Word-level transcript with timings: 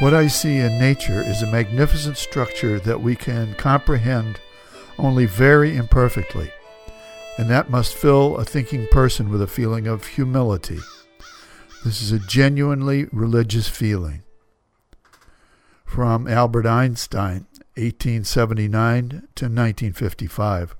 What 0.00 0.14
I 0.14 0.28
see 0.28 0.58
in 0.58 0.78
nature 0.78 1.20
is 1.22 1.42
a 1.42 1.50
magnificent 1.50 2.18
structure 2.18 2.78
that 2.78 3.00
we 3.00 3.16
can 3.16 3.54
comprehend 3.54 4.38
only 4.96 5.26
very 5.26 5.76
imperfectly, 5.76 6.52
and 7.36 7.50
that 7.50 7.68
must 7.68 7.96
fill 7.96 8.36
a 8.36 8.44
thinking 8.44 8.86
person 8.92 9.28
with 9.28 9.42
a 9.42 9.48
feeling 9.48 9.88
of 9.88 10.06
humility. 10.06 10.78
This 11.84 12.00
is 12.00 12.12
a 12.12 12.20
genuinely 12.20 13.06
religious 13.10 13.68
feeling. 13.68 14.22
From 15.84 16.28
Albert 16.28 16.66
Einstein, 16.66 17.48
1879 17.74 19.08
to 19.08 19.16
1955. 19.46 20.76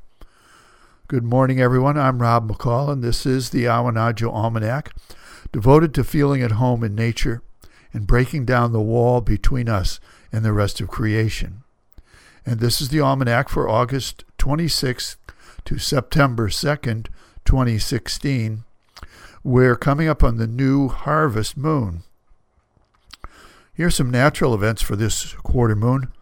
Good 1.09 1.25
morning, 1.25 1.61
everyone. 1.61 1.99
I'm 1.99 2.23
Rob 2.23 2.49
McCall, 2.49 2.89
and 2.93 3.03
this 3.03 3.27
is 3.27 3.51
the 3.51 3.65
Awanadjo 3.65 4.33
Almanac, 4.33 4.95
devoted 5.51 5.93
to 5.95 6.05
feeling 6.05 6.41
at 6.41 6.53
home 6.53 6.85
in 6.85 6.95
nature 6.95 7.43
and 7.93 8.07
breaking 8.07 8.45
down 8.45 8.73
the 8.73 8.81
wall 8.81 9.21
between 9.21 9.69
us 9.69 10.01
and 10.33 10.45
the 10.45 10.53
rest 10.53 10.81
of 10.81 10.89
creation. 10.89 11.63
And 12.45 12.61
this 12.61 12.81
is 12.81 12.89
the 12.89 13.01
almanac 13.01 13.49
for 13.49 13.69
August 13.69 14.25
26th 14.39 15.17
to 15.65 15.79
September 15.79 16.49
2nd, 16.49 17.09
2016. 17.45 18.65
We're 19.45 19.77
coming 19.77 20.09
up 20.09 20.23
on 20.23 20.37
the 20.37 20.47
new 20.47 20.89
harvest 20.89 21.57
moon. 21.57 22.03
Here's 23.75 23.97
some 23.97 24.11
natural 24.11 24.55
events 24.55 24.83
for 24.83 24.97
this 24.97 25.35
quarter 25.35 25.77
moon. 25.77 26.13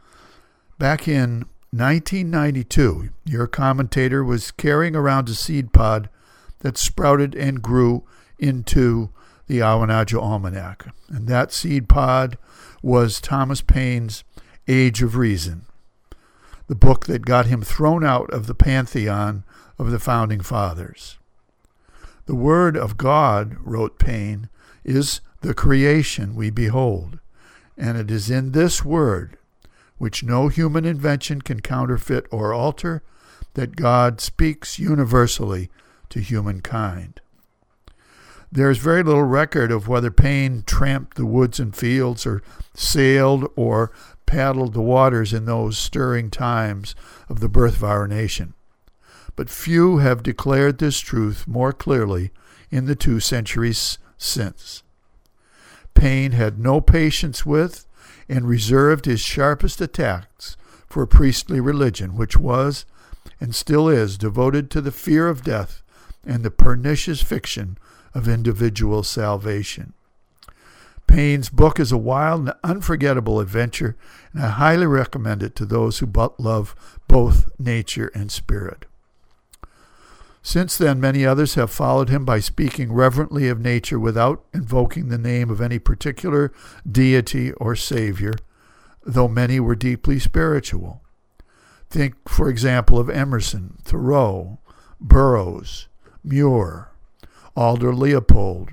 Back 0.78 1.08
in 1.08 1.46
1992, 1.70 3.10
your 3.24 3.46
commentator 3.46 4.22
was 4.22 4.50
carrying 4.50 4.94
around 4.94 5.28
a 5.28 5.34
seed 5.34 5.72
pod 5.72 6.08
that 6.60 6.76
sprouted 6.76 7.34
and 7.34 7.62
grew 7.62 8.04
into 8.38 9.10
the 9.46 9.58
Awanadjo 9.58 10.20
Almanac. 10.20 10.86
And 11.08 11.26
that 11.28 11.52
seed 11.52 11.88
pod 11.88 12.38
was 12.82 13.20
Thomas 13.20 13.60
Paine's 13.60 14.24
Age 14.68 15.02
of 15.02 15.16
Reason, 15.16 15.64
the 16.66 16.74
book 16.74 17.06
that 17.06 17.24
got 17.24 17.46
him 17.46 17.62
thrown 17.62 18.04
out 18.04 18.28
of 18.30 18.46
the 18.46 18.54
pantheon 18.54 19.44
of 19.78 19.90
the 19.90 20.00
founding 20.00 20.40
fathers. 20.40 21.18
The 22.26 22.34
Word 22.34 22.76
of 22.76 22.96
God, 22.96 23.56
wrote 23.60 23.98
Paine, 23.98 24.48
is 24.84 25.20
the 25.42 25.54
creation 25.54 26.34
we 26.34 26.50
behold, 26.50 27.20
and 27.76 27.96
it 27.96 28.10
is 28.10 28.30
in 28.30 28.50
this 28.50 28.84
Word, 28.84 29.36
which 29.98 30.24
no 30.24 30.48
human 30.48 30.84
invention 30.84 31.40
can 31.40 31.60
counterfeit 31.60 32.26
or 32.32 32.52
alter, 32.52 33.02
that 33.54 33.76
God 33.76 34.20
speaks 34.20 34.78
universally 34.78 35.70
to 36.10 36.20
humankind. 36.20 37.20
There 38.50 38.70
is 38.70 38.78
very 38.78 39.02
little 39.02 39.24
record 39.24 39.72
of 39.72 39.88
whether 39.88 40.10
Paine 40.10 40.62
tramped 40.66 41.16
the 41.16 41.26
woods 41.26 41.58
and 41.58 41.74
fields 41.74 42.26
or 42.26 42.42
sailed 42.74 43.50
or 43.56 43.92
paddled 44.24 44.72
the 44.72 44.80
waters 44.80 45.32
in 45.32 45.44
those 45.44 45.78
stirring 45.78 46.30
times 46.30 46.94
of 47.28 47.40
the 47.40 47.48
birth 47.48 47.76
of 47.76 47.84
our 47.84 48.06
nation. 48.06 48.54
But 49.34 49.50
few 49.50 49.98
have 49.98 50.22
declared 50.22 50.78
this 50.78 50.98
truth 51.00 51.46
more 51.46 51.72
clearly 51.72 52.30
in 52.70 52.86
the 52.86 52.96
two 52.96 53.20
centuries 53.20 53.98
since. 54.16 54.82
Paine 55.94 56.32
had 56.32 56.58
no 56.58 56.80
patience 56.80 57.44
with 57.44 57.86
and 58.28 58.48
reserved 58.48 59.04
his 59.04 59.20
sharpest 59.20 59.80
attacks 59.80 60.56
for 60.86 61.06
priestly 61.06 61.60
religion 61.60 62.16
which 62.16 62.36
was 62.36 62.84
and 63.40 63.54
still 63.54 63.88
is 63.88 64.16
devoted 64.16 64.70
to 64.70 64.80
the 64.80 64.92
fear 64.92 65.28
of 65.28 65.42
death 65.42 65.82
and 66.24 66.42
the 66.42 66.50
pernicious 66.50 67.22
fiction 67.22 67.76
of 68.16 68.26
individual 68.26 69.02
salvation. 69.02 69.92
Paine's 71.06 71.50
book 71.50 71.78
is 71.78 71.92
a 71.92 71.98
wild 71.98 72.40
and 72.40 72.54
unforgettable 72.64 73.40
adventure, 73.40 73.94
and 74.32 74.42
I 74.42 74.48
highly 74.48 74.86
recommend 74.86 75.42
it 75.42 75.54
to 75.56 75.66
those 75.66 75.98
who 75.98 76.06
but 76.06 76.40
love 76.40 76.74
both 77.08 77.50
nature 77.58 78.10
and 78.14 78.32
spirit. 78.32 78.86
Since 80.42 80.78
then, 80.78 80.98
many 80.98 81.26
others 81.26 81.56
have 81.56 81.70
followed 81.70 82.08
him 82.08 82.24
by 82.24 82.40
speaking 82.40 82.92
reverently 82.92 83.48
of 83.48 83.60
nature 83.60 83.98
without 83.98 84.44
invoking 84.54 85.08
the 85.08 85.18
name 85.18 85.50
of 85.50 85.60
any 85.60 85.78
particular 85.78 86.52
deity 86.90 87.52
or 87.52 87.76
savior, 87.76 88.32
though 89.04 89.28
many 89.28 89.60
were 89.60 89.76
deeply 89.76 90.18
spiritual. 90.18 91.02
Think, 91.90 92.14
for 92.28 92.48
example, 92.48 92.98
of 92.98 93.10
Emerson, 93.10 93.76
Thoreau, 93.84 94.58
Burroughs, 95.00 95.88
Muir, 96.24 96.88
Aldo 97.56 97.92
Leopold, 97.92 98.70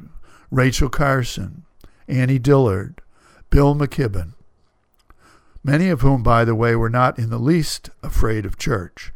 Rachel 0.52 0.90
Carson, 0.90 1.64
Annie 2.08 2.40
Dillard, 2.40 3.02
Bill 3.50 3.76
McKibben, 3.76 4.34
many 5.64 5.90
of 5.90 6.02
whom, 6.02 6.22
by 6.22 6.44
the 6.44 6.56
way, 6.56 6.76
were 6.76 6.90
not 6.90 7.18
in 7.18 7.30
the 7.30 7.40
least 7.40 7.90
afraid 8.02 8.46
of 8.46 8.58
church. 8.58 9.14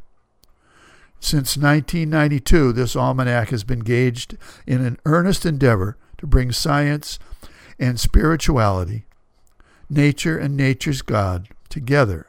Since 1.20 1.58
1992, 1.58 2.72
this 2.74 2.96
almanac 2.96 3.50
has 3.50 3.64
been 3.64 3.80
engaged 3.80 4.38
in 4.66 4.86
an 4.86 4.98
earnest 5.06 5.46
endeavor 5.46 5.98
to 6.20 6.28
bring 6.28 6.52
science 6.52 7.20
and 7.80 8.00
spirituality, 8.00 9.06
nature 9.90 10.38
and 10.38 10.56
nature's 10.56 11.02
God, 11.02 11.50
together 11.70 12.28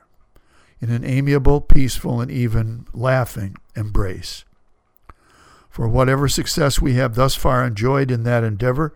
in 0.81 0.91
an 0.91 1.05
amiable, 1.05 1.61
peaceful, 1.61 2.21
and 2.21 2.31
even 2.31 2.87
laughing 2.93 3.57
embrace. 3.77 4.45
For 5.71 5.89
whatever 5.89 6.29
success 6.29 6.81
we 6.81 6.95
have 6.95 7.15
thus 7.15 7.35
far 7.35 7.65
enjoyed 7.65 8.11
in 8.11 8.25
that 8.25 8.45
endeavor, 8.45 8.95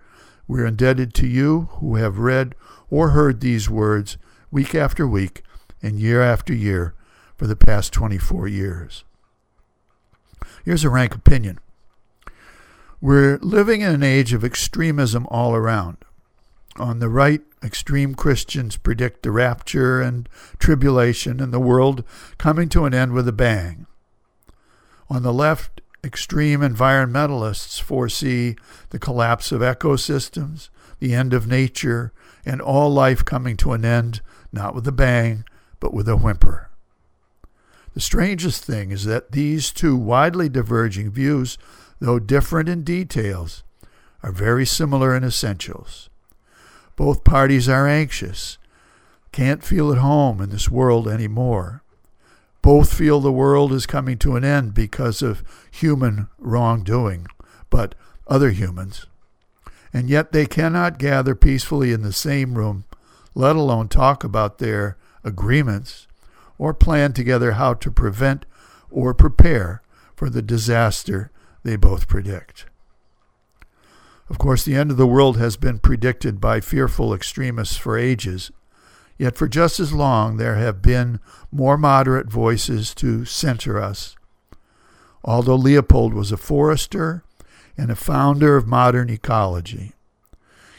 we 0.48 0.60
are 0.60 0.66
indebted 0.66 1.14
to 1.14 1.26
you 1.26 1.68
who 1.72 1.96
have 1.96 2.18
read 2.18 2.54
or 2.90 3.10
heard 3.10 3.40
these 3.40 3.70
words 3.70 4.18
week 4.50 4.74
after 4.74 5.06
week 5.06 5.42
and 5.82 5.98
year 5.98 6.22
after 6.22 6.52
year 6.52 6.94
for 7.36 7.46
the 7.46 7.56
past 7.56 7.92
24 7.92 8.48
years. 8.48 9.04
Here's 10.64 10.84
a 10.84 10.90
rank 10.90 11.14
opinion. 11.14 11.58
We're 13.00 13.38
living 13.38 13.80
in 13.80 13.90
an 13.90 14.02
age 14.02 14.32
of 14.32 14.44
extremism 14.44 15.26
all 15.28 15.54
around. 15.54 15.98
On 16.76 17.00
the 17.00 17.08
right, 17.08 17.42
extreme 17.62 18.14
Christians 18.14 18.76
predict 18.76 19.22
the 19.22 19.30
rapture 19.30 20.00
and 20.00 20.28
tribulation 20.58 21.40
and 21.40 21.52
the 21.52 21.60
world 21.60 22.04
coming 22.38 22.68
to 22.70 22.84
an 22.84 22.94
end 22.94 23.12
with 23.12 23.28
a 23.28 23.32
bang. 23.32 23.86
On 25.10 25.22
the 25.22 25.32
left, 25.32 25.81
Extreme 26.04 26.60
environmentalists 26.60 27.80
foresee 27.80 28.56
the 28.90 28.98
collapse 28.98 29.52
of 29.52 29.60
ecosystems, 29.60 30.68
the 30.98 31.14
end 31.14 31.32
of 31.32 31.46
nature, 31.46 32.12
and 32.44 32.60
all 32.60 32.90
life 32.90 33.24
coming 33.24 33.56
to 33.58 33.72
an 33.72 33.84
end, 33.84 34.20
not 34.52 34.74
with 34.74 34.86
a 34.88 34.92
bang, 34.92 35.44
but 35.78 35.94
with 35.94 36.08
a 36.08 36.16
whimper. 36.16 36.70
The 37.94 38.00
strangest 38.00 38.64
thing 38.64 38.90
is 38.90 39.04
that 39.04 39.30
these 39.30 39.70
two 39.70 39.96
widely 39.96 40.48
diverging 40.48 41.10
views, 41.10 41.56
though 42.00 42.19
different 42.19 42.69
in 42.69 42.82
details, 42.82 43.62
are 44.24 44.32
very 44.32 44.66
similar 44.66 45.14
in 45.14 45.22
essentials. 45.22 46.10
Both 46.96 47.22
parties 47.22 47.69
are 47.69 47.86
anxious, 47.86 48.58
can't 49.30 49.62
feel 49.62 49.92
at 49.92 49.98
home 49.98 50.40
in 50.40 50.50
this 50.50 50.69
world 50.69 51.06
anymore, 51.06 51.81
both 52.62 52.94
feel 52.94 53.20
the 53.20 53.32
world 53.32 53.72
is 53.72 53.86
coming 53.86 54.16
to 54.18 54.36
an 54.36 54.44
end 54.44 54.72
because 54.72 55.20
of 55.20 55.42
human 55.70 56.28
wrongdoing, 56.38 57.26
but 57.68 57.94
other 58.28 58.50
humans. 58.50 59.06
And 59.92 60.08
yet 60.08 60.32
they 60.32 60.46
cannot 60.46 60.98
gather 60.98 61.34
peacefully 61.34 61.92
in 61.92 62.02
the 62.02 62.12
same 62.12 62.56
room, 62.56 62.84
let 63.34 63.56
alone 63.56 63.88
talk 63.88 64.25
about 64.25 64.58
their 64.58 64.96
agreements 65.25 66.06
or 66.56 66.72
plan 66.72 67.12
together 67.12 67.52
how 67.52 67.75
to 67.75 67.90
prevent 67.90 68.46
or 68.90 69.12
prepare 69.12 69.82
for 70.14 70.31
the 70.31 70.42
disaster 70.42 71.31
they 71.64 71.76
both 71.76 72.08
predict. 72.08 72.66
Of 74.28 74.38
course, 74.38 74.64
the 74.64 74.76
end 74.76 74.90
of 74.90 74.96
the 74.96 75.06
world 75.06 75.37
has 75.37 75.56
been 75.56 75.78
predicted 75.78 76.40
by 76.40 76.60
fearful 76.60 77.12
extremists 77.12 77.76
for 77.76 77.98
ages, 77.98 78.50
Yet 79.19 79.37
for 79.37 79.47
just 79.47 79.79
as 79.79 79.93
long 79.93 80.37
there 80.37 80.56
have 80.56 80.82
been 80.82 81.20
more 81.50 81.76
moderate 81.76 82.29
voices 82.29 82.94
to 82.97 83.25
center 83.25 83.81
us. 83.81 84.17
Aldo 85.25 85.56
Leopold 85.56 86.14
was 86.14 86.32
a 86.32 86.37
forester 86.37 87.23
and 87.76 87.91
a 87.91 87.97
founder 87.97 88.56
of 88.56 88.67
modern 88.67 89.09
ecology. 89.09 89.93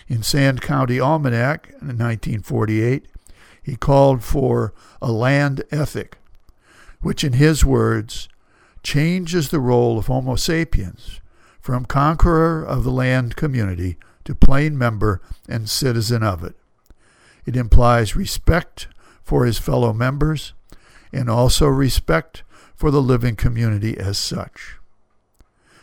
In 0.08 0.22
Sand 0.22 0.62
County 0.62 1.00
Almanac 1.00 1.70
in 1.82 1.98
1948, 1.98 3.08
he 3.62 3.76
called 3.78 4.24
for 4.24 4.74
a 5.02 5.12
land 5.12 5.64
ethic, 5.72 6.18
which, 7.00 7.24
in 7.24 7.34
his 7.34 7.64
words, 7.64 8.28
changes 8.84 9.50
the 9.50 9.62
role 9.62 9.98
of 9.98 10.08
Homo 10.08 10.36
sapiens 10.36 11.22
from 11.62 11.86
conqueror 11.86 12.62
of 12.62 12.84
the 12.84 12.92
land 12.92 13.38
community 13.38 13.98
to 14.26 14.36
plain 14.36 14.78
member 14.78 15.22
and 15.48 15.70
citizen 15.70 16.22
of 16.22 16.44
it. 16.44 16.56
It 17.46 17.56
implies 17.56 18.16
respect 18.16 18.88
for 19.24 19.46
his 19.46 19.58
fellow 19.58 19.94
members 19.94 20.54
and 21.12 21.30
also 21.30 21.68
respect 21.68 22.44
for 22.76 22.92
the 22.92 23.02
living 23.02 23.36
community 23.36 23.98
as 23.98 24.18
such. 24.18 24.78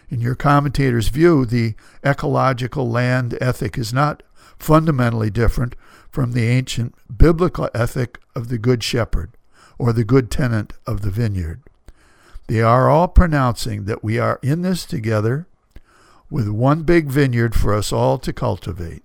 In 0.09 0.21
your 0.21 0.35
commentator's 0.35 1.09
view, 1.09 1.47
the 1.47 1.75
ecological 2.05 2.91
land 2.91 3.39
ethic 3.41 3.79
is 3.79 3.93
not 3.93 4.23
fundamentally 4.59 5.31
different 5.31 5.77
from 6.11 6.33
the 6.33 6.47
ancient 6.47 6.95
biblical 7.17 7.71
ethic 7.75 8.19
of 8.35 8.49
the 8.49 8.59
Good 8.59 8.83
Shepherd 8.83 9.31
or 9.79 9.93
the 9.93 10.05
good 10.05 10.31
tenant 10.31 10.73
of 10.87 11.01
the 11.01 11.11
vineyard. 11.11 11.63
They 12.49 12.61
are 12.61 12.91
all 12.91 13.09
pronouncing 13.09 13.85
that 13.85 14.03
we 14.03 14.19
are 14.19 14.41
in 14.43 14.63
this 14.63 14.85
together 14.85 15.47
with 16.29 16.49
one 16.49 16.83
big 16.83 17.07
vineyard 17.07 17.55
for 17.55 17.73
us 17.73 17.93
all 17.93 18.19
to 18.19 18.33
cultivate. 18.33 19.03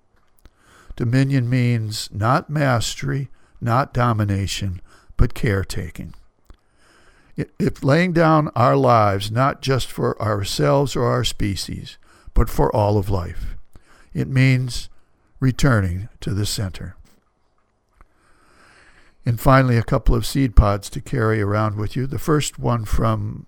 Dominion 0.96 1.50
means 1.50 2.10
not 2.12 2.50
mastery, 2.50 3.30
not 3.60 3.94
domination, 3.94 4.82
but 5.18 5.34
caretaking. 5.34 6.14
If 7.36 7.84
laying 7.84 8.14
down 8.14 8.50
our 8.56 8.78
lives 8.78 9.30
not 9.30 9.62
just 9.62 9.92
for 9.92 10.20
ourselves 10.22 10.96
or 10.96 11.06
our 11.06 11.26
species, 11.26 11.98
but 12.34 12.50
for 12.50 12.74
all 12.74 12.98
of 12.98 13.10
life, 13.10 13.56
it 14.14 14.30
means 14.30 14.90
returning 15.40 16.08
to 16.22 16.34
the 16.34 16.46
center. 16.46 16.96
And 19.26 19.40
finally, 19.40 19.76
a 19.76 19.84
couple 19.84 20.16
of 20.16 20.26
seed 20.26 20.56
pods 20.56 20.90
to 20.92 21.02
carry 21.02 21.42
around 21.42 21.78
with 21.78 21.96
you. 21.96 22.06
The 22.06 22.20
first 22.20 22.60
one 22.60 22.86
from 22.86 23.48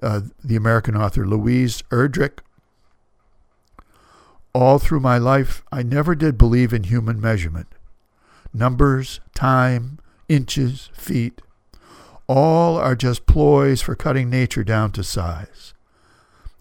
uh, 0.00 0.20
the 0.42 0.56
American 0.56 0.96
author 0.96 1.26
Louise 1.26 1.82
Erdrich. 1.90 2.38
All 4.58 4.80
through 4.80 4.98
my 4.98 5.18
life, 5.18 5.62
I 5.70 5.84
never 5.84 6.16
did 6.16 6.36
believe 6.36 6.72
in 6.72 6.82
human 6.82 7.20
measurement. 7.20 7.68
Numbers, 8.52 9.20
time, 9.32 10.00
inches, 10.28 10.90
feet, 10.94 11.40
all 12.26 12.76
are 12.76 12.96
just 12.96 13.24
ploys 13.26 13.80
for 13.80 13.94
cutting 13.94 14.28
nature 14.28 14.64
down 14.64 14.90
to 14.92 15.04
size. 15.04 15.74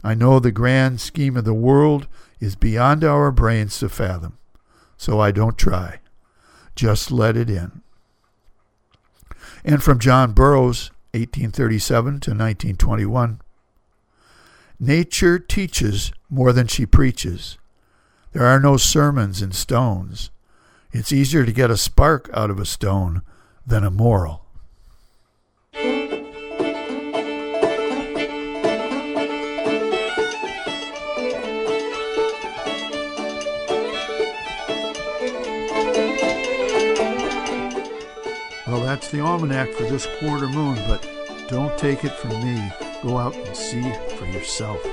I 0.04 0.14
know 0.14 0.40
the 0.40 0.52
grand 0.52 1.02
scheme 1.02 1.36
of 1.36 1.44
the 1.46 1.56
world 1.56 2.08
is 2.40 2.56
beyond 2.56 3.04
our 3.04 3.32
brains 3.32 3.80
to 3.80 3.90
fathom, 3.90 4.38
so 4.96 5.20
I 5.20 5.32
don't 5.32 5.58
try. 5.58 6.00
Just 6.76 7.12
let 7.12 7.36
it 7.36 7.50
in 7.50 7.82
and 9.64 9.82
from 9.82 10.00
John 10.00 10.34
Burroughs, 10.34 10.92
1837 11.14 12.06
to 12.06 12.32
1921. 12.32 13.42
Nature 14.80 15.40
teaches 15.40 16.12
more 16.30 16.54
than 16.54 16.68
she 16.68 16.86
preaches. 16.86 17.58
There 18.38 18.45
are 18.45 18.60
no 18.60 18.78
sermons 18.78 19.42
in 19.42 19.51
stones. 19.51 20.30
It's 20.92 21.12
easier 21.12 21.44
to 21.44 21.51
get 21.51 21.72
a 21.72 21.75
spark 21.75 22.30
out 22.36 22.51
of 22.51 22.60
a 22.60 22.68
stone 22.68 23.24
than 23.66 23.84
a 23.84 23.89
moral. 23.89 24.45
Well, 38.68 38.83
that's 38.83 39.10
the 39.10 39.19
almanac 39.19 39.72
for 39.72 39.86
this 39.86 40.06
quarter 40.19 40.48
moon, 40.48 40.75
but 40.88 41.10
don't 41.48 41.75
take 41.80 42.04
it 42.04 42.12
from 42.12 42.40
me. 42.45 42.72
Go 43.01 43.18
out 43.18 43.33
and 43.33 43.57
see 43.57 43.92
for 44.16 44.28
yourself. 44.28 44.86